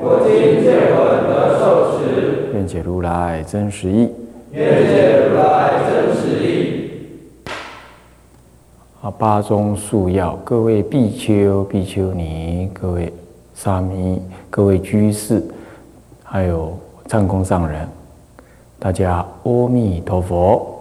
[0.00, 4.08] 我今见闻得受持，愿解如来真实义。
[4.52, 6.90] 愿解如来真实义。
[9.02, 13.12] 啊，八宗素要，各位比丘、比丘尼，各位
[13.56, 15.42] 沙弥，各位居士，
[16.22, 16.78] 还有
[17.08, 17.88] 唱功上人，
[18.78, 20.80] 大家阿弥陀佛。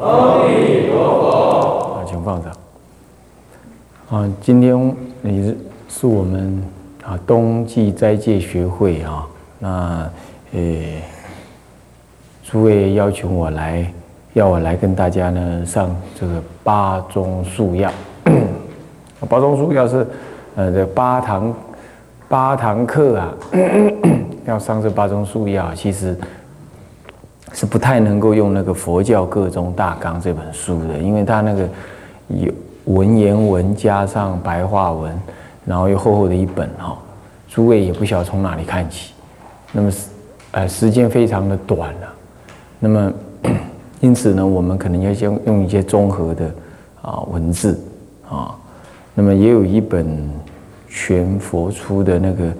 [0.00, 1.94] 阿弥陀佛。
[1.96, 2.52] 啊，请放上。
[4.10, 5.56] 啊，今天你是
[5.88, 6.62] 是我们
[7.02, 10.10] 啊冬季斋戒学会啊，那
[10.52, 10.60] 呃，
[12.44, 13.92] 诸位邀请我来，
[14.34, 17.90] 要我来跟大家呢上这个八宗束要。
[19.28, 20.06] 八宗束要是
[20.56, 21.54] 呃这八堂
[22.28, 23.34] 八堂课啊，
[24.46, 26.16] 要上这八宗束要，其实
[27.52, 31.68] 是不太能够用那个佛教各宗大纲这本书的，因为它那个
[32.28, 32.52] 有。
[32.86, 35.16] 文言文加上白话文，
[35.64, 36.98] 然后又厚厚的一本哈，
[37.48, 39.12] 诸位也不晓得从哪里看起，
[39.72, 39.90] 那么
[40.52, 42.12] 呃时间非常的短了，
[42.78, 43.12] 那么
[44.00, 46.50] 因此呢，我们可能要先用一些综合的
[47.02, 47.80] 啊文字
[48.28, 48.54] 啊，
[49.14, 50.28] 那么也有一本
[50.88, 52.52] 全佛出的那个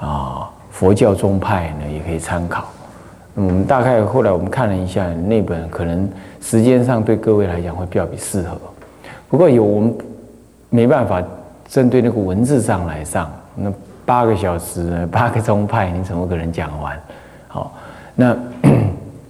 [0.00, 2.66] 啊佛教宗派呢，也可以参考。
[3.34, 6.08] 那么我们大概后来我们看了一下那本，可能
[6.40, 8.56] 时间上对各位来讲会比较比适合。
[9.28, 9.94] 不过有我们
[10.70, 11.22] 没办法
[11.68, 13.72] 针对那个文字上来上，那
[14.04, 17.00] 八个小时八个宗派，你怎么可能讲完？
[17.48, 17.72] 好，
[18.14, 18.36] 那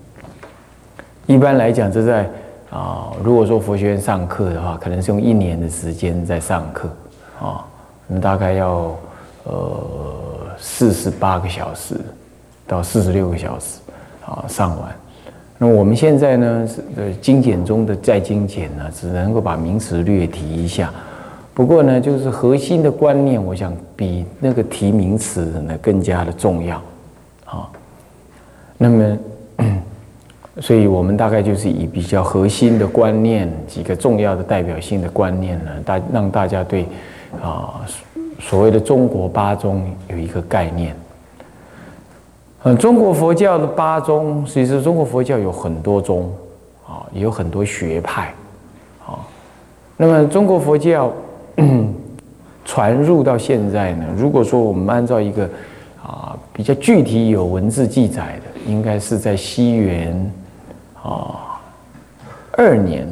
[1.26, 2.28] 一般来讲，这在
[2.70, 6.88] 啊，如果说佛学院上课的话，可能是用一年的时间在上课
[7.40, 7.64] 啊，
[8.06, 8.94] 那大概要
[9.44, 10.14] 呃
[10.58, 11.94] 四十八个小时
[12.66, 13.78] 到四十六个小时
[14.26, 14.94] 啊上完。
[15.56, 20.92] 那我们现在呢，是呃精简中的再精简呢，只能够把名词略提一下。
[21.54, 26.82] 不过呢，就是核心的观念，我想比那个提名词呢更加的重要。
[27.44, 27.70] 啊，
[28.76, 29.18] 那么，
[30.60, 36.84] 所以我们大概就是以比较核心的观念，几个重要的代表性的观念呢，大让大家对
[37.40, 37.86] 啊
[38.40, 40.96] 所谓的中国八宗有一个概念。
[42.64, 46.32] 嗯，中国佛教的八宗，其实中国佛教有很多宗，
[46.84, 48.34] 啊，也有很多学派，
[49.06, 49.22] 啊，
[49.96, 51.12] 那么中国佛教
[52.64, 55.48] 传入到现在呢，如果说我们按照一个
[56.02, 60.32] 啊比较具体有文字记载的，应该是在西元
[61.02, 61.60] 啊
[62.52, 63.06] 二年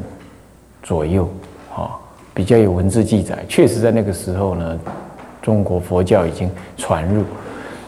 [0.83, 1.29] 左右，
[1.77, 1.91] 啊，
[2.33, 4.81] 比较有文字记载，确实在那个时候呢，
[5.41, 7.23] 中国佛教已经传入。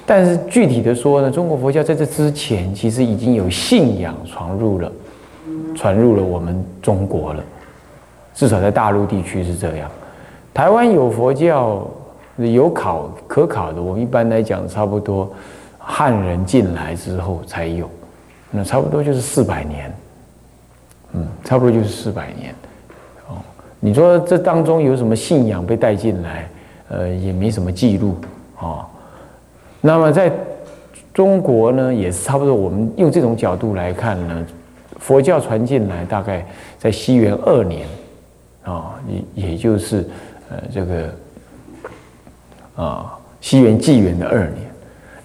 [0.06, 4.92] 但是具体的说呢，中国佛教在这之前其实已经有信仰传入了，
[5.74, 7.42] 传入了我们中国了，
[8.34, 9.90] 至少在大陆地区是这样。
[10.54, 11.84] 台湾有佛教，
[12.36, 15.28] 有考可考的，我们一般来讲差不多
[15.78, 17.90] 汉人进来之后才有，
[18.52, 19.92] 那差不多就是四百年，
[21.12, 22.54] 嗯，差不多就是四百年。
[23.28, 23.42] 哦，
[23.80, 26.48] 你说这当中有什么信仰被带进来？
[26.88, 28.14] 呃，也没什么记录
[28.56, 28.86] 啊。
[29.80, 30.30] 那么在
[31.12, 32.54] 中国呢，也是差不多。
[32.54, 34.46] 我们用这种角度来看呢，
[34.98, 36.46] 佛教传进来大概
[36.78, 37.88] 在西元二年，
[38.62, 38.94] 啊，
[39.34, 40.08] 也也就是
[40.50, 41.14] 呃这个
[42.76, 44.70] 啊西元纪元的二年。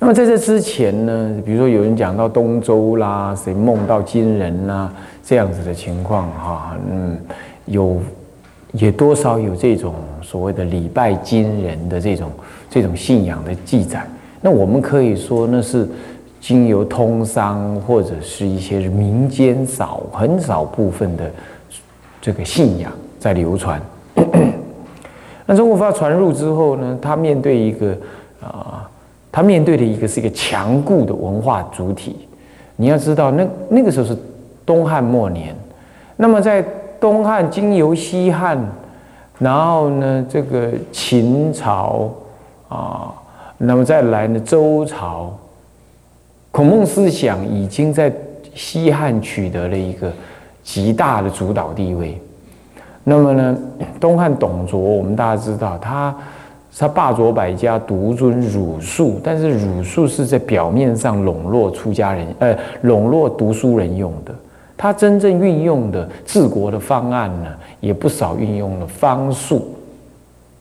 [0.02, 4.94] 那么在这之前呢，比如说有人讲到东周啦，谁梦到金人啦
[5.24, 7.18] 这样子的情况哈，嗯，
[7.66, 8.00] 有
[8.72, 12.32] 也多少有这种所谓的礼拜金人的这种
[12.70, 14.08] 这种信仰的记载。
[14.40, 15.86] 那我们可以说，那是
[16.40, 21.30] 经由通商或者是一些民间少很少部分的
[22.22, 22.90] 这个信仰
[23.20, 23.82] 在流传。
[25.52, 27.98] 那中国佛教传入之后呢，他面对一个
[28.40, 28.88] 啊，
[29.32, 32.28] 他面对的一个是一个强固的文化主体。
[32.76, 34.16] 你要知道，那那个时候是
[34.64, 35.56] 东汉末年，
[36.18, 36.64] 那么在
[37.00, 38.64] 东汉经由西汉，
[39.40, 42.12] 然后呢，这个秦朝
[42.68, 43.12] 啊。
[43.58, 44.40] 那么再来呢？
[44.42, 45.36] 周朝，
[46.52, 48.14] 孔孟思想已经在
[48.54, 50.14] 西汉取得了一个
[50.64, 52.22] 极大的主导地位。
[53.10, 53.58] 那么呢，
[54.00, 56.16] 东汉董卓，我们大家知道，他
[56.78, 64.34] 他罢黜百家，独尊儒术，但是儒术是在表面上笼络出家人，呃，笼络读书人用的。
[64.78, 67.48] 他真正运用的治国的方案呢，
[67.80, 69.74] 也不少运用了方术，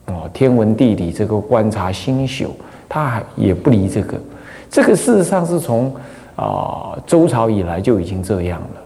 [0.07, 2.57] 哦，天文地理这个观察星宿，
[2.89, 4.17] 他还也不离这个。
[4.71, 5.95] 这个事实上是从
[6.35, 8.81] 啊周朝以来就已经这样了，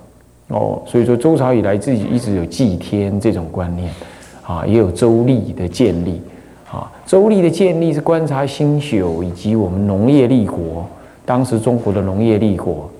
[0.52, 3.92] 哦，所以说周朝以来自己一直有祭天这种观念，
[4.44, 6.20] 啊，也有周历的建立。
[6.70, 10.88] 啊，周历的建立是观察星宿以及我们农业立国，
[11.26, 12.90] 当时中国的农业立国。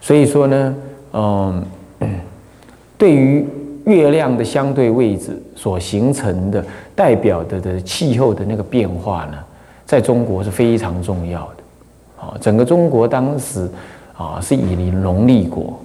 [0.00, 0.74] 所以说呢，
[1.14, 1.64] 嗯，
[2.96, 3.44] 对于
[3.86, 6.64] 月亮的相对位置所形成的
[6.94, 9.38] 代表的的气候的那个变化呢，
[9.84, 12.24] 在中国是非常重要的。
[12.24, 13.68] 啊，整个中国当时
[14.16, 15.76] 啊是以农立国，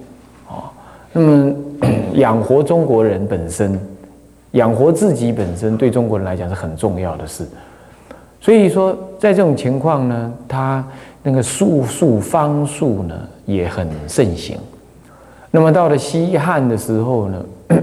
[1.12, 1.54] 那么
[2.14, 3.78] 养活中国人本身。
[4.52, 7.46] 养活自己本身对中国人来讲是很重要的事，
[8.40, 10.82] 所以说在这种情况呢，他
[11.22, 13.14] 那个术数方术呢
[13.44, 14.58] 也很盛行。
[15.50, 17.44] 那么到了西汉的时候呢，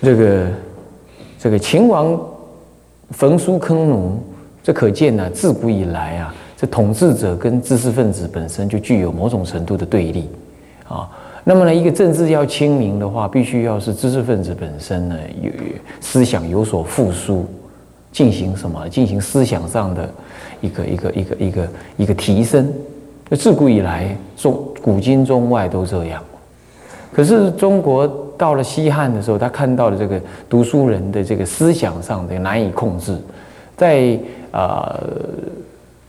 [0.00, 0.46] 这个
[1.38, 2.18] 这个秦王
[3.10, 4.18] 焚书坑儒，
[4.62, 10.30] 这可见呢，自古以来啊，这统治者跟知识分子本身就具有某种程度的对立
[10.94, 11.10] 啊。
[11.42, 15.50] 那么呢，一个政治要清明的话，必须要是知识分子本身呢有
[16.00, 17.44] 思想有所复苏，
[18.12, 18.88] 进行什么？
[18.88, 20.08] 进行思想上的
[20.60, 21.68] 一个一个一个一个
[21.98, 22.72] 一个提升。
[23.32, 26.22] 自古以来，中古今中外都这样。
[27.12, 28.06] 可是中国
[28.38, 33.18] 到了西汉的时候，他看到了这个读书人的这个思想上的难以控制，
[33.76, 34.18] 在
[34.50, 34.98] 啊。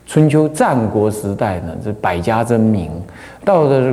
[0.08, 2.88] 春秋战国时代呢，这百家争鸣；
[3.44, 3.92] 到了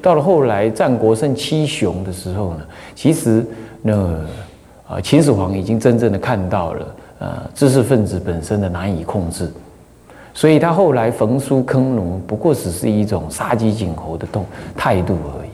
[0.00, 2.60] 到了后来战国胜七雄的时候呢，
[2.94, 3.44] 其实
[3.82, 3.94] 那
[4.88, 6.86] 啊秦始皇已经真正的看到了
[7.18, 9.50] 呃知识分子本身的难以控制，
[10.32, 14.44] 所以他后来焚书坑儒不过只是一种杀鸡儆猴的动
[14.76, 15.50] 态度而已。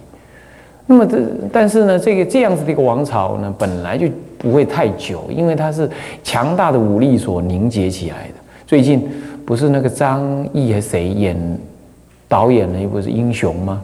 [0.87, 1.19] 那么这
[1.53, 4.07] 但是呢，这个这样子的一个王朝呢，本来就
[4.39, 5.89] 不会太久，因为它是
[6.23, 8.35] 强大的武力所凝结起来的。
[8.67, 9.09] 最近。
[9.47, 11.37] 不是那个张译还谁演
[12.27, 13.83] 导演了一部是英雄吗？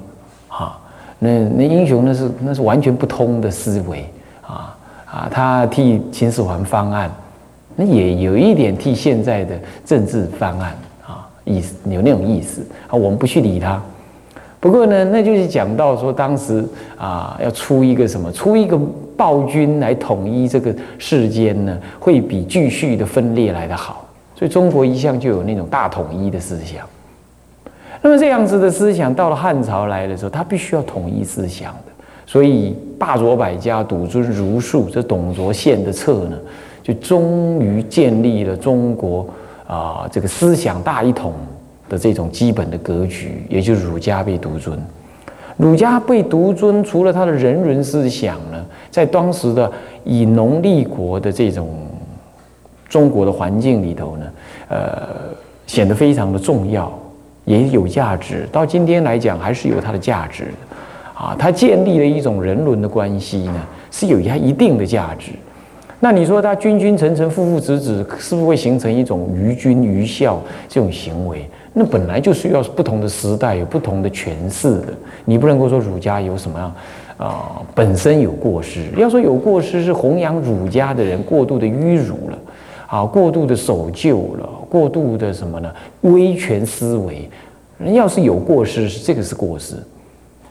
[1.22, 4.04] 那那英雄那是那是完全不通的思维
[4.40, 5.28] 啊啊！
[5.30, 7.10] 他替秦始皇方案，
[7.76, 10.74] 那也有一点替现在的政治方案
[11.06, 12.94] 啊意思有那种意思啊。
[12.94, 13.80] 我们不去理他。
[14.58, 16.64] 不过呢，那就是讲到说当时
[16.96, 18.78] 啊要出一个什么，出一个
[19.16, 24.06] 暴君来统一这个世间呢，会比继续的分裂来的好。
[24.36, 26.86] 所以中国一向就有那种大统一的思想，
[28.02, 31.92] 那么这样子的思想到了汉朝来的时候，他必须要统一思想的，
[32.26, 36.38] 所以罢黜百家，独尊儒术，这董卓献的策呢，
[36.82, 39.26] 就终于建立了中国
[39.66, 41.34] 啊这个思想大一统
[41.88, 44.78] 的这种基本的格局，也就是儒家被独尊。
[45.56, 49.70] 儒家被独尊，除了他的人伦思想呢，在当时的
[50.04, 51.68] 以农立国的这种。
[52.88, 54.26] 中国的环境里头呢，
[54.66, 54.98] 呃，
[55.64, 56.92] 显得非常的重要，
[57.50, 58.48] 也有价值。
[58.52, 61.34] 到今天来讲，还是有它的价值的啊。
[61.36, 65.32] 它建立了一种人伦的关系呢，是有它一定的价值。
[65.98, 71.44] 那你说它君君臣臣父父子子，是不是会形成一种愚君愚孝这种行为？
[71.72, 74.94] 那本来就需要不同的时代有不同的诠释的。
[75.24, 76.72] 你不能够说儒家有什么样
[77.16, 78.86] 啊，本身有过失。
[78.96, 82.38] 要说有过失，是弘扬儒家的人过度的迂儒了。
[82.90, 85.72] 啊，过度的守旧了，过度的什么呢？
[86.00, 87.30] 威权思维，
[87.78, 89.76] 人要是有过失，是这个是过失，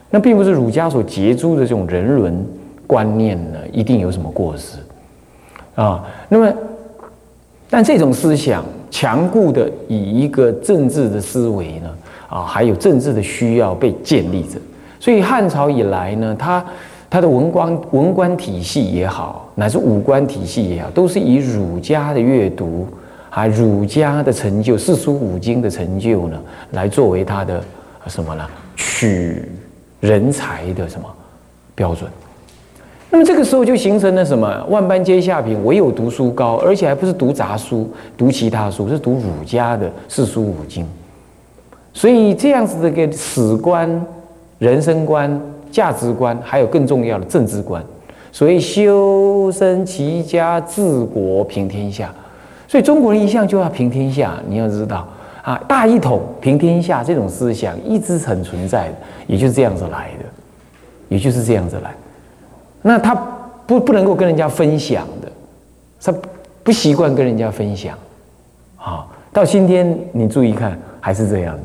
[0.10, 2.48] 那并不是儒家所结出的这种人伦
[2.88, 4.78] 观念呢，一定有什么过失
[5.76, 6.08] 啊。
[6.30, 6.54] 那么，
[7.70, 11.90] 但这种思想强固的以一个政治的思维呢，
[12.30, 14.58] 啊，还有政治的需要被建立着，
[14.98, 16.66] 所以汉朝以来呢，它。
[17.10, 22.88] 他的文官文官体系也好，乃至武官体系也好，都是以儒家的阅读
[23.32, 26.40] 啊、儒家的成就、四书五经的成就呢，
[26.72, 27.64] 来作为他的
[28.06, 28.46] 什么呢？
[28.76, 29.44] 取
[30.00, 31.08] 人才的什么
[31.74, 32.08] 标准？
[33.10, 34.64] 那么这个时候就形成了什么？
[34.70, 40.86] 万般皆下品，唯有读书高，而且还不是读杂书、读其他书，是读儒家的四书五经。
[41.92, 44.06] 所以这样子的个史观、
[44.60, 45.42] 人生观。
[45.72, 47.84] 价值观还有更重要的政治观，
[48.32, 52.14] 所以修身齐家治国平天下，
[52.68, 54.40] 所以中国人一向就要平天下。
[54.48, 55.08] 你要知道
[55.44, 58.96] 啊，大一统平天下这种思想一直很存在的，
[59.28, 60.26] 也就是这样子来的，
[61.08, 61.92] 也就是这样子来。
[62.82, 63.16] 那他
[63.66, 65.32] 不不能够跟人家分享的
[66.02, 66.14] 他
[66.64, 67.98] 不习惯跟人家分享，
[68.78, 71.62] 啊，到今天你注意看还是这样子，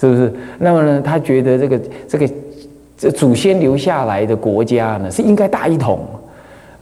[0.00, 0.32] 是不是？
[0.58, 2.28] 那么呢，他觉得这个这个
[2.98, 6.00] 这祖先留下来的国家呢是应该大一统，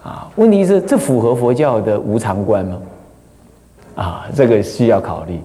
[0.02, 2.78] 啊，问题是这符合佛教的无常观吗？
[3.94, 5.38] 啊，这个需要考虑。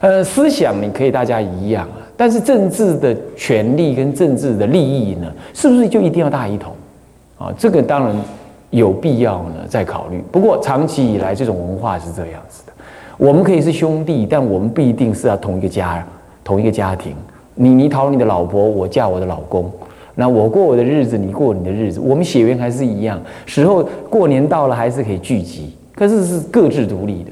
[0.00, 6.72] 呃，思想你可以大家一样啊，但是政治的权利跟政治的利益呢，是不是就一定要大一统？
[7.38, 8.14] 啊，这个当然
[8.70, 10.22] 有必要呢，再考虑。
[10.32, 12.72] 不过长期以来，这种文化是这样子的：
[13.16, 16.04] 我们可以是兄弟，但我们不一定是要同一个家、
[16.42, 17.14] 同一个家庭。
[17.54, 19.70] 你你讨你的老婆，我嫁我的老公，
[20.18, 23.20] 那我过我的日子，你过你的日子，我们血缘还是一样。
[23.44, 27.30] 时候过年到了，还是可以聚集，可是是各自独立的。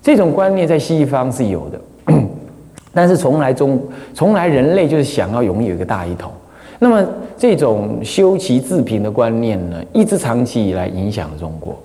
[0.00, 2.14] 这种观念在西方是有的，
[2.94, 3.82] 但是从来中
[4.14, 6.30] 从来人类就是想要拥有一个大一统。
[6.78, 7.04] 那么
[7.36, 11.76] 这种修齐治平的观念呢，一直长期以来影响中国。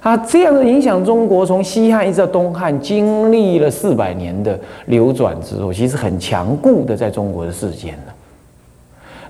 [0.00, 8.13] 啊，这样的影响中国，从西汉一直到东汉，经历了四百年的流转之后，其实很强固的在中国的世间了。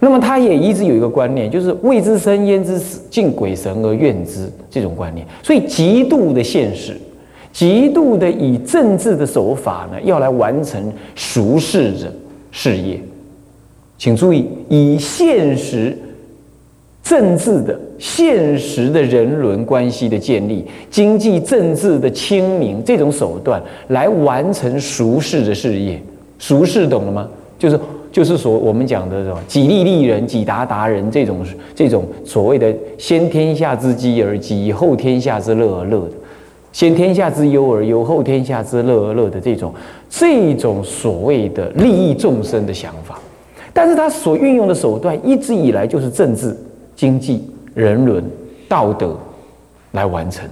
[0.04, 6.94] 那么他也一直有一个观念，就是未知生焉知死，敬鬼神而怨之这种观念，所以极度的现实。
[7.50, 12.12] 极度的以政治的手法呢，要来完成俗世的
[12.50, 13.00] 事业，
[13.96, 15.96] 请注意，以现实
[17.02, 26.02] 政治的现实的人伦关系的建立，经济政治的清明这种手段来完成俗世的事业。
[26.38, 27.28] 俗世懂了吗？
[27.56, 27.78] 就是
[28.14, 31.44] 就是所我们讲的这种己利利人，己达达人这种
[31.74, 36.12] 这种所谓的先天下之饥而饥，后天下之乐而乐的。
[36.72, 39.74] 先天下之忧而忧，后天下之乐而乐的这种
[40.08, 43.18] 这种所谓的利益众生的想法，
[43.72, 46.56] 但是他所运用的手段一直以来就是政治、
[46.94, 47.44] 经济、
[47.74, 48.24] 人伦、
[48.68, 49.18] 道德
[49.90, 50.48] 来完成。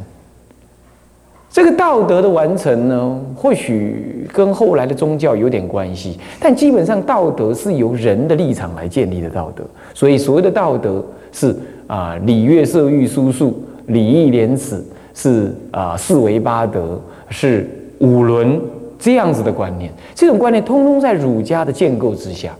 [1.52, 9.62] 这个道德的完成呢，或许跟后来的宗教有点关系，但基本上道德是由人的立场来建立的道德。
[9.92, 11.54] 所以所谓的道德是
[11.86, 14.82] 啊，礼乐射御书数、礼义廉耻。
[15.14, 17.68] 是啊，四维八德是
[17.98, 18.58] 五伦
[18.98, 22.56] 这样子的观念，这种观念通通在儒家的建构之下。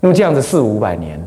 [0.00, 1.20] 那么这样子四五百年，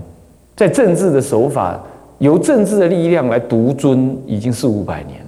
[0.55, 1.77] 在政治的手法
[2.19, 5.19] 由政治的力量来独尊，已经四五百年，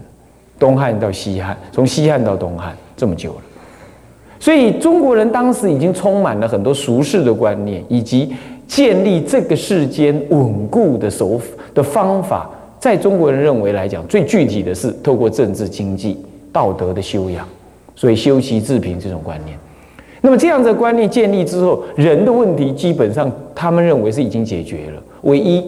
[0.58, 3.42] 东汉到西汉，从西汉到东汉这么久了。
[4.40, 8.34] 所以中国人当时已经充满了很多俗世的观念，以及
[8.68, 11.40] 建立这个世间稳固的手
[11.74, 12.50] 的方法。
[12.78, 16.18] 在中国人认为来讲，最具体的是透过政治、经济、
[16.52, 17.48] 道德的修养，
[17.96, 19.58] 所以修齐治平这种观念。
[20.22, 25.02] 那么这样的观念建立之后，人的问题基本上他们认为是已经解决了。
[25.22, 25.64] 唯一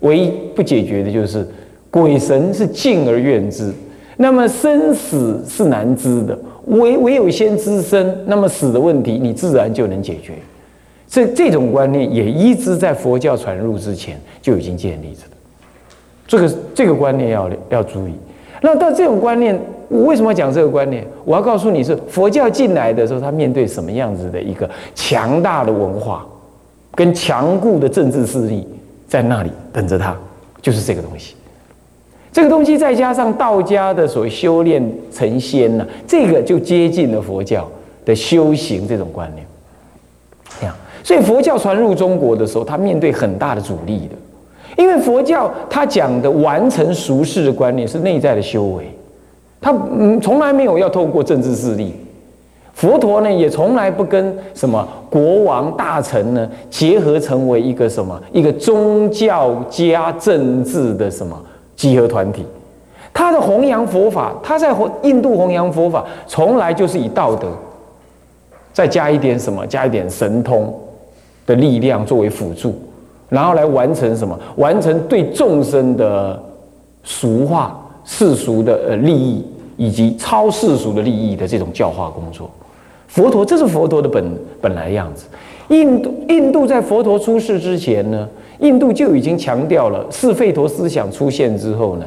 [0.00, 1.44] 唯一不解决的就是
[1.90, 3.72] 鬼神是敬而怨之，
[4.16, 10.34] 那么生死是难知的，唯唯有先知生，那么死的问题你自然就能解决。
[11.08, 15.36] 这这种观念也一直在佛教传入之前就已经建立着的。
[16.26, 18.12] 这个这个观念要要注意。
[18.62, 21.04] 那到这种观念，我为什么要讲这个观念？
[21.24, 26.24] 我要告诉你是佛教进来的时候，他面对什么样子的一个强大的文化，
[26.94, 28.66] 跟强固的政治势力
[29.06, 30.16] 在那里等着他，
[30.62, 31.34] 就是这个东西。
[32.32, 37.68] 这个东西再加上道家的所修炼成仙呢，这个就接近了佛教
[38.06, 39.46] 的修行这种观念。
[40.58, 40.74] 这样，
[41.04, 44.16] 所以佛教传入中国的时候，他面对很大的阻力的。
[44.78, 48.90] 因为佛教他讲的完成俗世的观念是内在的修为，
[49.60, 51.92] 他嗯从来没有要透过政治势力，
[52.72, 61.38] 佛陀呢也从来不跟什么国王大臣呢结合成为一个什么一个宗教加政治的什么
[61.76, 62.44] 集合团体，
[63.12, 67.48] 他的弘扬佛法，他在印度弘扬佛法从来就是以道德，
[68.72, 70.72] 再加一点什么加一点神通
[71.46, 72.74] 的力量作为辅助。
[73.28, 74.38] 然后来完成什么？
[74.56, 76.38] 完成对众生的
[77.02, 79.42] 俗化、世俗的呃利益，
[79.78, 82.50] 以及超世俗的利益的这种教化工作。
[83.08, 85.26] 佛陀，这是佛陀的本本来样子。
[85.68, 88.28] 印度，印度在佛陀出世之前呢，
[88.62, 92.06] 印度就已经强调了是吠陀思想出现之后呢，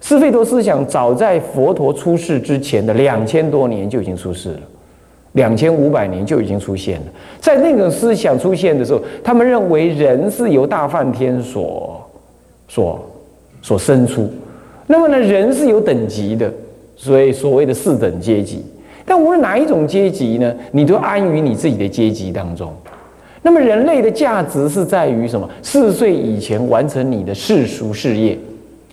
[0.00, 4.60] 是吠陀思想早在佛陀出世之前的两千多年就已经出世了。
[5.34, 7.06] 两千五百年就已经出现了，
[7.40, 12.04] 在那种思想出现的时候，他们认为人是由大梵天所、
[12.66, 13.00] 所、
[13.62, 14.28] 所生出。
[14.88, 16.52] 那么呢，人是有等级的，
[16.96, 18.64] 所以所谓的四等阶级。
[19.06, 22.72] 但无论哪一种阶级呢，你都安于你自己的阶级当中。
[23.42, 25.48] 那么人类的价值是在于什么？
[25.62, 28.38] 四十岁以前完成你的世俗事业，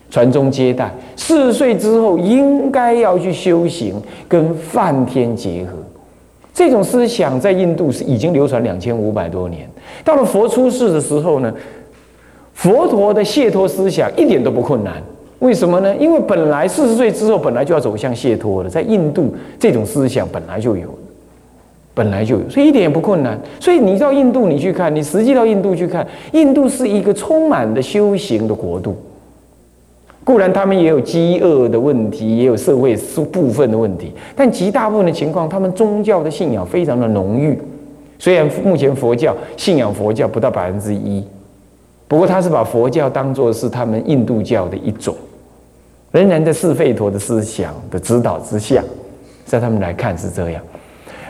[0.09, 0.89] 传宗接代。
[1.15, 5.73] 四十岁之后应该要去修行，跟梵天结合。
[6.53, 9.69] 这种思想在印度是已经流传两千五百多年。
[10.03, 11.53] 到了佛出世的时候呢，
[12.53, 14.95] 佛陀的解脱思想一点都不困难。
[15.39, 15.95] 为什么呢？
[15.97, 20.87] 因为本来四十岁之后本来就要走向解脱了，在印度这种思想本来就有，
[21.97, 23.35] 本来就有，所以一点也不困难。
[23.59, 28.95] 所以你到印度你去看，你实际到印度去看，印度是一个充满的修行的国度。
[30.23, 32.95] 固然他们也有饥饿的问题，也有社会
[33.31, 37.57] 部分的问题，但极大部分的情况，他们宗教的信仰非常的浓郁。
[38.19, 41.25] 虽然目前佛教信仰佛教不到百分之一，
[42.07, 45.15] 不过他是把佛教当作是他们印度教的一种。
[46.11, 48.83] 仍然在四吠陀的思想的指导之下，
[49.45, 50.61] 在他们来看是这样。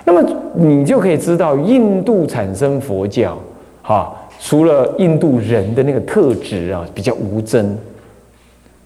[0.07, 0.23] 那么
[0.55, 3.37] 你就可以知道，印度产生佛教，
[3.81, 7.77] 哈，除了印度人的那个特质啊，比较无争，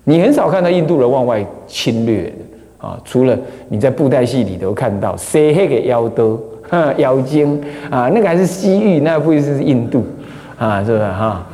[0.03, 2.31] 你很少看到印度人往外侵略的
[2.79, 2.99] 啊。
[3.05, 3.37] 除了
[3.69, 6.41] 你在布袋戏里头看到塞黑给妖多
[6.97, 7.61] 妖精
[7.91, 10.03] 啊，那个还是西域，那不一定是印度
[10.57, 11.47] 啊，是不是哈？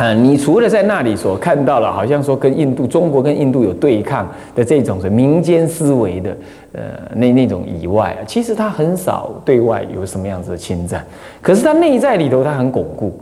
[0.00, 6.34] 啊，你除了在那里所看到了，好像说跟印度、中国跟印度有对抗的这种是民间思维的，
[6.72, 6.80] 呃，
[7.14, 11.04] 那那种以外，其实他很少对外有什么样子的侵占。
[11.42, 13.12] 可是他内在里头，他很巩固，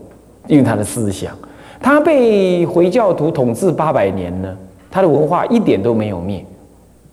[0.47, 1.37] 因为他的思想，
[1.81, 4.57] 他被回教徒统治八百年呢，
[4.89, 6.47] 他的文化一点都没有灭，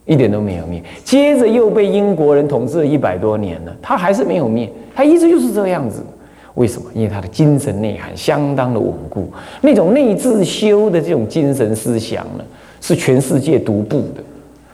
[0.05, 0.79] 一点都没有灭。
[1.03, 6.05] 接着又被英国人统治了一百多年了，他还是没有灭，他一直就是这样子。
[6.55, 6.89] 为什么？
[6.93, 9.27] 因为他的精神内涵相当的稳固，
[9.61, 12.43] 那种内自修的这种精神思想呢，
[12.81, 14.23] 是全世界独步的。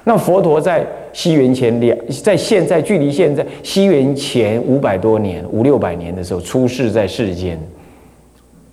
[0.03, 7.59] 那佛陀在西元前两，在现在距离现在西元前五百多年、五六百年的时候出世在世间，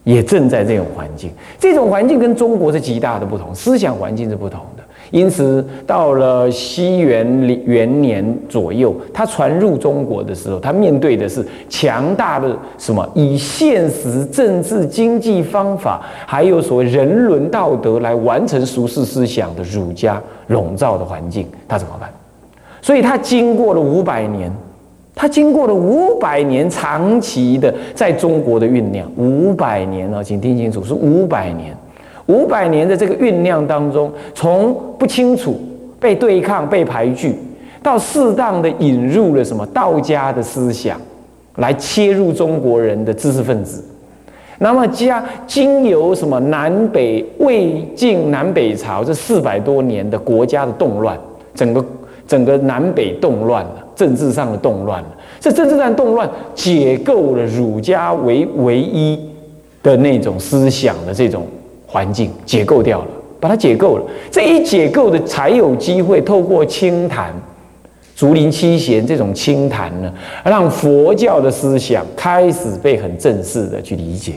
[0.05, 1.31] 也正在这种环境。
[1.59, 4.61] 这种环境跟中国是极大的不同，思想环境是不同。
[5.11, 7.27] 因此，到了西元
[7.65, 13.09] 元年左右，他传入中国的时候，他面对的是强大的什么？
[13.15, 22.11] 以现实政治经济方法，还有所谓人伦道德来完成俗世思想的儒家笼罩的环境，他怎么办？
[22.83, 24.53] 所以他经过了五百年，
[25.15, 31.75] 他经过了五百年长期的在中国的酝酿，五百年啊，请听清楚，是五百年。
[32.29, 35.59] 五百年的这个酝酿当中，从不清楚、
[35.99, 37.35] 被对抗、被排拒，
[37.83, 41.01] 到适当的引入了什么道家的思想，
[41.57, 43.83] 来切入中国人的知识分子，
[44.59, 51.19] 那么加经由什么南北魏晋南北朝这四百多年的国家的动乱，
[51.55, 51.83] 整个
[52.27, 55.09] 整个南北动乱了，政治上的动乱了，
[55.41, 59.19] 这政治上动乱解构了儒家为唯一
[59.83, 61.47] 的那种思想的这种。
[61.91, 63.07] 环境解构掉了，
[63.41, 64.05] 把它解构了。
[64.31, 67.33] 这一解构的，才有机会透过清谈、
[68.15, 70.13] 竹林七贤这种清谈呢，
[70.45, 74.35] 让佛教的思想开始被很正式的去理解，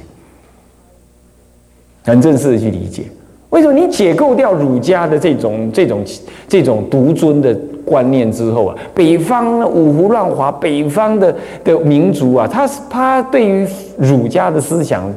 [2.06, 3.04] 很正式的去理解。
[3.50, 6.06] 为什么你解构掉儒家的这种、这种、
[6.48, 15.14] 这种独尊的观念之后啊，北方五胡乱华，北方的的民族啊，他他对于儒家的思想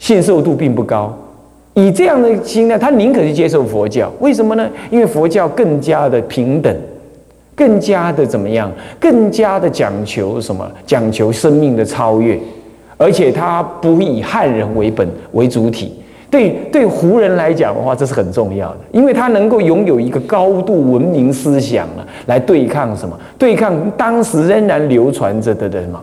[0.00, 1.16] 信受度并不高。
[1.78, 4.66] 以这样的心态，他宁可去接受佛教，为什么呢？
[4.90, 6.74] 因为佛教更加的平等，
[7.54, 8.72] 更加的怎么样？
[8.98, 10.66] 更加的讲求什么？
[10.86, 12.40] 讲求生命的超越，
[12.96, 15.94] 而且他不以汉人为本为主体。
[16.30, 23.14] 对对，胡人来讲的话，这是很重要的，因为他能够拥有一个高度文明思想了，来对抗什么？
[23.36, 26.02] 对抗当时仍然流传着的的什么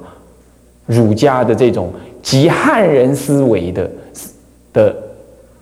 [0.86, 3.90] 儒家的这种极汉人思维的
[4.72, 4.96] 的。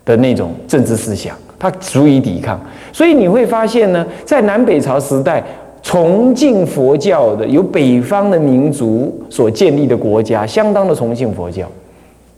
[0.04, 2.60] 的那种政治思想，它足以抵抗。
[2.92, 5.42] 所以你会发现呢，在南北朝时代，
[5.82, 11.66] 崇敬佛教的由北方的民族所建立的国家，相当的崇敬佛教。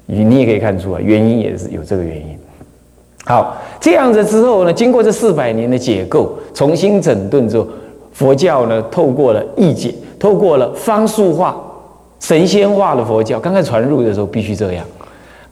[0.06, 2.36] 你你也可以看出来，原因也是有这个原因。
[3.24, 7.66] 好，这样子之后呢，经过这四百年的解构、重新整顿之后，
[8.12, 11.56] 佛教呢，透过了义解，透过了方术化、
[12.20, 14.84] 神仙化的佛教，刚开始传入的时候，必须这样。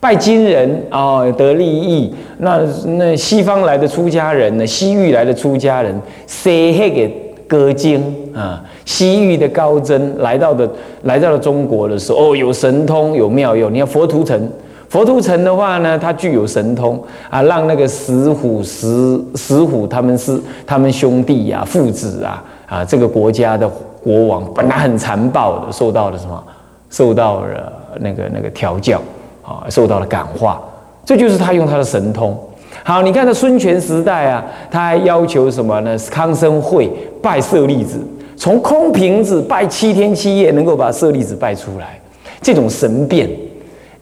[0.02, 2.12] 拜金人啊，得利益。
[2.38, 2.60] 那
[2.96, 4.66] 那西方来的出家人呢？
[4.66, 7.08] 西域来的出家人，塞黑给
[7.46, 8.02] 歌经
[8.34, 8.60] 啊。
[8.84, 10.68] 西域的高僧来到的，
[11.04, 13.72] 来到了中国的时候，哦，有神通，有妙用。
[13.72, 14.50] 你看佛图澄，
[14.88, 20.36] 佛图澄的话呢，他具有神通啊，让那个石虎、石石虎他们是
[20.66, 23.70] 他们兄弟呀、父子啊啊，这个国家的
[24.02, 26.42] 国王本来很残暴的，受到了什么？
[26.90, 29.00] 受到了那个那个调教。
[29.42, 30.61] 啊，受到了感化，
[31.05, 32.38] 这就是他用他的神通，
[32.85, 35.96] 好，你看到孙权时代啊，他还要求什么呢？
[36.11, 37.98] 康生会拜舍利子，
[38.37, 42.00] 从空瓶子拜七天七夜，能够把舍利子拜出来，
[42.40, 43.28] 这种神变。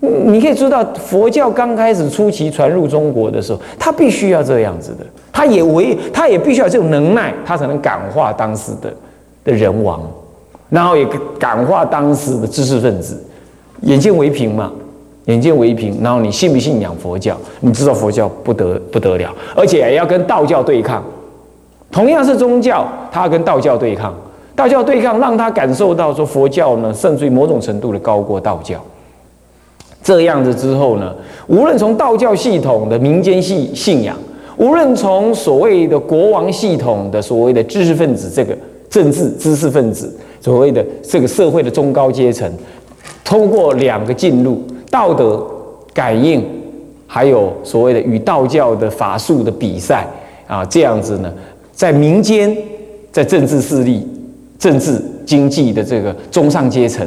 [0.02, 8.90] 你可以知道，佛教刚开始初期传入中国的时候，他必须要这样子的，他也为他也必须要这种能耐，他才能感化当时的
[9.44, 10.00] 的人王，
[10.70, 11.06] 然后也
[11.38, 13.22] 感化当时的知识分子，
[13.82, 14.72] 眼见为凭嘛，
[15.30, 17.36] 眼见为凭，然后你信不信仰佛教？
[17.60, 21.02] 你知道佛教不得不得了，而且要跟道教对抗，
[21.90, 24.14] 同样是宗教，他要跟道教对抗，
[24.54, 28.78] 道教对抗让他感受到说佛教呢，甚至于某种程度的高过道教。
[30.02, 31.14] 这样子之后呢，
[31.46, 34.16] 无论从道教系统的民间信信仰，
[34.56, 38.56] 无论从所谓的国王系统的所谓的知识分子这个
[38.88, 42.50] 政治知识分子，所谓的这个社会的中高阶层，
[43.22, 45.46] 通过两个进入道德
[45.94, 46.44] 感应，
[47.06, 50.06] 还有所谓的与道教的法术的比赛
[50.46, 51.32] 啊，这样子呢，
[51.72, 52.54] 在民间，
[53.12, 54.06] 在政治势力、
[54.58, 57.06] 政治经济的这个中上阶层。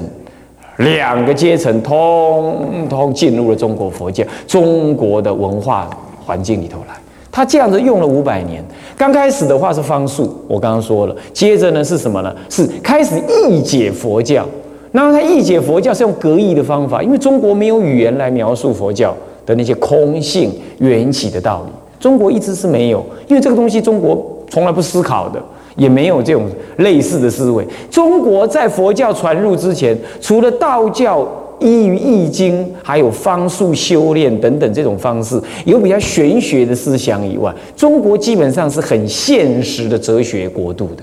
[0.78, 5.88] 两个阶层通通进入了中国佛教、中国的文化
[6.26, 6.96] 环境里头来。
[7.32, 8.64] 他这样子用了五百年。
[8.98, 11.16] 刚开始的话是方术，我刚刚说了。
[11.32, 12.36] 接着呢是什么呢？
[12.50, 14.48] 是开始译解佛教。
[14.94, 19.14] 那么他译解佛教是用格义的方法，因为中国没有语言来描述佛教
[19.46, 21.72] 的那些空性缘起的道理。
[22.00, 25.38] 中国一直是没有，因为这个东西中国从来不思考的。
[25.76, 26.46] 也没有这种
[26.78, 27.66] 类似的思维。
[27.90, 31.28] 中国在佛教传入之前，除了道教
[31.60, 41.02] 依于易经，还有方术修炼等等这种方式，有比较玄学的思想以外，中国基本上是很现实的哲学国度的。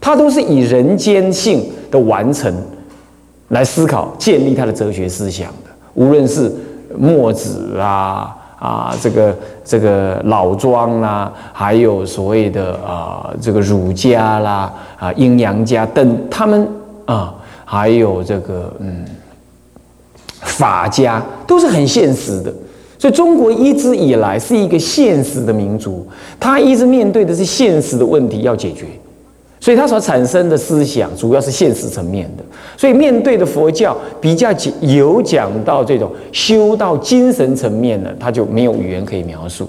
[0.00, 2.54] 它都是以人间性的完成
[3.48, 5.70] 来思考、建立他的哲学思想的。
[5.94, 6.52] 无论是
[6.98, 8.36] 墨子啊。
[8.58, 16.66] 啊，这个这个老庄啦，还有所谓的啊，这个儒家啦，啊，阴阳家等，他们
[17.04, 17.34] 啊，
[17.66, 19.04] 还有这个嗯，
[20.40, 22.52] 法家都是很现实的。
[22.98, 26.08] 所以中国一直以来是一个现实的民族，
[26.40, 28.86] 他一直面对的是现实的问题要解决。
[29.66, 32.44] 所以它所产生的思想主要是现实层面的，
[32.76, 34.48] 所以面对的佛教比较
[34.80, 39.68] 有讲到这种修到精神层面的，它就没有语言可以描述，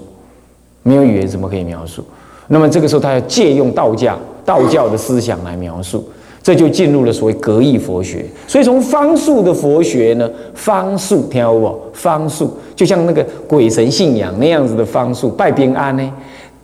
[0.84, 2.04] 没有语言怎么可以描述？
[2.46, 6.08] 那么这个时候他要借用道教道教的思想来描述，
[6.44, 8.24] 这就进入了所谓格义佛学。
[8.46, 11.76] 所以从方术的佛学呢，方术听到不？
[11.92, 16.12] 方术就像那个鬼神信仰那样子的方术，拜边安呢，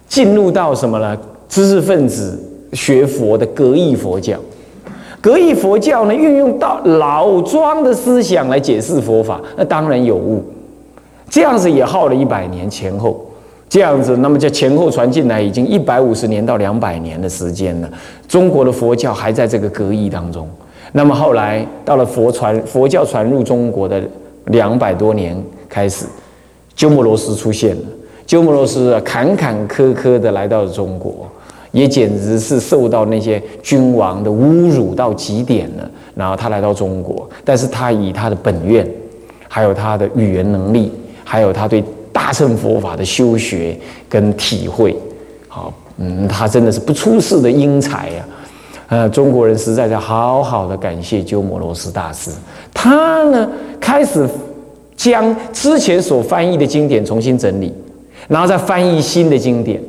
[0.07, 1.19] 进入到什么呢？
[1.49, 2.39] 知识分子。
[2.75, 4.37] 学佛的格义佛教，
[5.21, 10.45] 格义佛教呢，运用到老庄的思想来解释佛法，那当然有误。
[11.31, 13.25] 这样子也耗了一百年前后，
[13.69, 17.89] 这样子，那么就前后传进来，已经一百五十年到两百年的时间了。
[18.29, 20.49] 中国的佛教还在这个格义当中。
[20.93, 24.01] 那么后来到了佛传佛教传入中国的
[24.47, 25.37] 两百多年
[25.69, 26.07] 开始，
[26.77, 27.83] 鸠摩罗什出现了。
[28.27, 31.27] 鸠摩罗什，坎坎坷坷的来到了中国。
[31.75, 35.91] 也简直是受到那些君王的侮辱到极点了。
[36.15, 38.89] 然后他来到中国，但是他以他的本愿，
[39.49, 40.93] 还有他的语言能力，
[41.25, 41.83] 还有他对
[42.13, 43.77] 大乘佛法的修学
[44.09, 44.97] 跟体会，
[45.49, 48.25] 好，嗯，他真的是不出世的英才呀。
[48.87, 52.31] 呃，中国人实在是好好的感谢鸠摩罗什大师。
[52.73, 54.29] 他呢，开始
[54.95, 57.75] 将之前所翻译的经典重新整理，
[58.29, 59.83] 然后再翻译新的经典。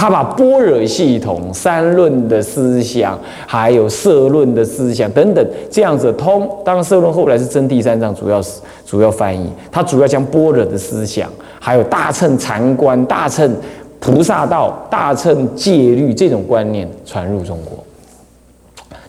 [0.00, 6.48] 他把般若系统、三论的思想，还有社论的思想等等，这样子通。
[6.64, 9.46] 当然，社论后来是真第三章，主要是主要翻译。
[9.70, 13.54] 他主要将般若的思想，还有大乘禅观、大乘
[13.98, 17.84] 菩萨道、大乘戒律这种观念传入中国。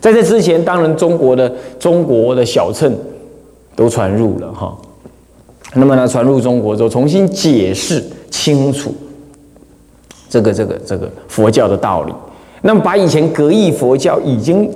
[0.02, 1.50] 在这之前，当然中国的
[1.80, 2.94] 中国的小乘
[3.78, 4.76] 都传入了哈。
[5.74, 8.94] 那么呢，传入中国之后，重新解释清楚。
[10.32, 12.14] 这个这个这个佛教的道理，
[12.62, 14.72] 那么把以前格义佛教已经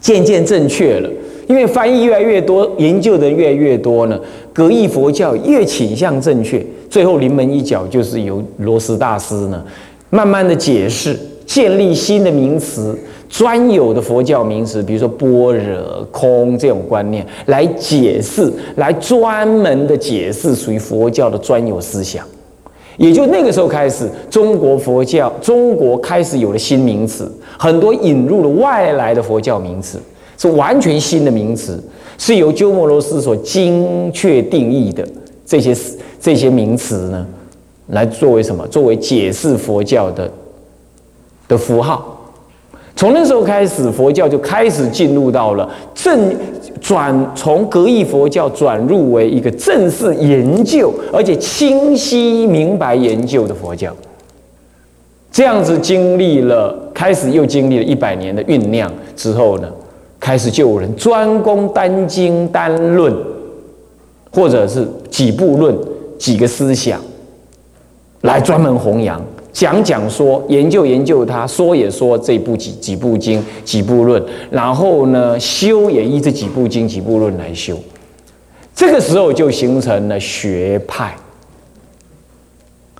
[0.00, 1.08] 渐渐正确了，
[1.46, 4.18] 因为翻译越来越多，研究的越来越多呢，
[4.52, 6.60] 格义佛教越倾向正确。
[6.90, 9.64] 最后临门一脚就是由罗斯大师呢，
[10.10, 12.98] 慢慢的解释，建立新的名词，
[13.28, 22.26] 专有的佛教名词，比如说般若空这种观念，来解释，来专门的解释属于佛教的专有思想。
[22.96, 30.00] 也就那个时候开始，中国佛教中国开始有了新名词，很多引入了外来的佛教名词，
[30.38, 31.82] 是完全新的名词，
[32.16, 35.06] 是由鸠摩罗什所精确定义的
[35.44, 35.76] 这些
[36.18, 37.26] 这些名词呢，
[37.88, 38.66] 来作为什么？
[38.68, 40.30] 作为解释佛教的
[41.46, 42.15] 的符号。
[42.96, 46.34] 从那时候开始，佛教就开始进入到了正
[46.80, 53.94] 转从格义佛教转入为一个正式研究，而且清晰明白研究的佛教。
[55.30, 59.68] 这样子经历了，开始又经历了一百年的酝酿之后呢，
[60.18, 63.14] 开始就有人专攻单经单论，
[64.32, 65.76] 或者是几部论、
[66.18, 66.98] 几个思想，
[68.22, 69.22] 来专门弘扬。
[69.56, 77.74] 讲讲说，研究研究它，说也说这部几几部经几部论，然后呢修也依这几部经几部论来修，
[78.74, 81.16] 这个时候就形成了学派，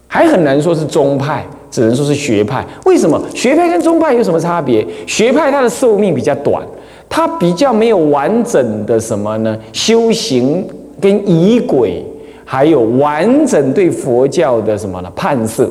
[0.07, 2.65] 还很难说是宗派，只能说是学派。
[2.87, 4.83] 为什么学派跟宗派有什么差别？
[5.07, 6.67] 学派它的寿命比较短，
[7.07, 9.55] 它比较没有完整的什么呢？
[9.75, 10.67] 修行
[10.99, 12.03] 跟仪轨，
[12.47, 15.71] 还有完整对佛教的什么呢判设。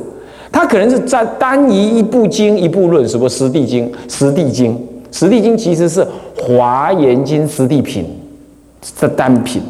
[0.55, 4.71] 他可能是在单一一部经一部论，什么《十地经》《十地经》
[5.11, 5.99] 《十地经》其实是
[6.41, 8.05] 《华严经》《十地品》
[9.01, 9.61] 的单品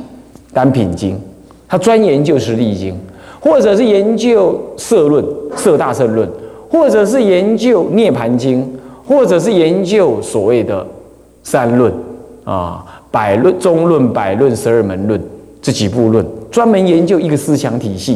[0.53, 1.19] 单品经，
[1.67, 2.93] 他专研究《十地经》，
[3.39, 5.25] 或者是研究《色论》
[5.57, 6.27] 《色大色论》，
[6.69, 8.61] 或者是研究《涅盘经》，
[9.07, 10.85] 或者是研究所谓的
[11.41, 11.91] 三论
[12.43, 15.19] 啊，百论、中论、百论、十二门论
[15.63, 18.13] 这几部论，专门研究一个思想体系。